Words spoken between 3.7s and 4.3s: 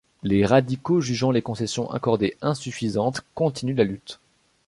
la lutte.